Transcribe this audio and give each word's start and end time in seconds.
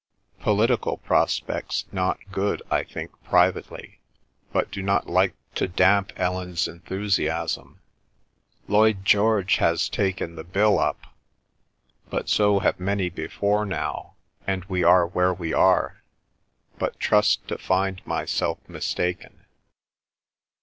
Political 0.39 0.97
prospects 0.97 1.85
not 1.91 2.17
good, 2.31 2.63
I 2.71 2.83
think 2.83 3.11
privately, 3.23 3.99
but 4.51 4.71
do 4.71 4.81
not 4.81 5.05
like 5.07 5.35
to 5.53 5.67
damp 5.67 6.11
Ellen's 6.15 6.67
enthusiasm. 6.67 7.81
Lloyd 8.67 9.05
George 9.05 9.57
has 9.57 9.87
taken 9.87 10.33
the 10.35 10.43
Bill 10.43 10.79
up, 10.79 11.13
but 12.09 12.29
so 12.29 12.57
have 12.61 12.79
many 12.79 13.09
before 13.11 13.63
now, 13.63 14.15
and 14.47 14.65
we 14.65 14.83
are 14.83 15.05
where 15.05 15.35
we 15.35 15.53
are; 15.53 16.01
but 16.79 16.99
trust 16.99 17.47
to 17.49 17.59
find 17.59 18.01
myself 18.03 18.57
mistaken. 18.67 19.45